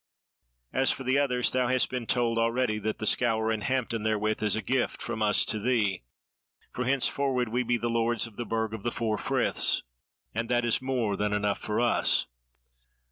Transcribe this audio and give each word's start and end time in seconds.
As 0.73 0.89
for 0.89 1.03
the 1.03 1.19
others, 1.19 1.51
thou 1.51 1.67
hast 1.67 1.91
been 1.91 2.07
told 2.07 2.39
already 2.39 2.79
that 2.79 2.97
the 2.97 3.05
Scaur, 3.05 3.53
and 3.53 3.63
Hampton 3.63 4.01
therewith 4.01 4.41
is 4.41 4.55
a 4.55 4.61
gift 4.63 4.99
from 4.99 5.21
us 5.21 5.45
to 5.45 5.59
thee; 5.59 6.01
for 6.73 6.85
henceforward 6.85 7.49
we 7.49 7.61
be 7.61 7.77
the 7.77 7.87
lords 7.87 8.25
of 8.25 8.35
the 8.35 8.43
Burg 8.43 8.73
of 8.73 8.81
the 8.81 8.91
Four 8.91 9.19
Friths, 9.19 9.83
and 10.33 10.49
that 10.49 10.65
is 10.65 10.81
more 10.81 11.15
than 11.15 11.33
enough 11.33 11.59
for 11.59 11.79
us." 11.79 12.25